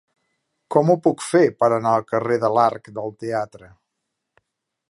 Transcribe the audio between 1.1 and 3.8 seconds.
fer per anar al carrer de l'Arc del Teatre?